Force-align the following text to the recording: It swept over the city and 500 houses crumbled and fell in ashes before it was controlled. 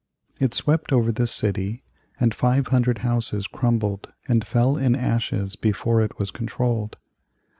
It 0.39 0.55
swept 0.55 0.91
over 0.91 1.11
the 1.11 1.27
city 1.27 1.83
and 2.19 2.33
500 2.33 2.97
houses 3.05 3.45
crumbled 3.45 4.11
and 4.27 4.43
fell 4.43 4.75
in 4.75 4.95
ashes 4.95 5.55
before 5.55 6.01
it 6.01 6.17
was 6.17 6.31
controlled. 6.31 6.97